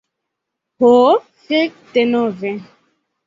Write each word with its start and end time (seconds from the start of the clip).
Ho 0.85 0.89
fek' 1.49 1.77
denove! 1.93 2.55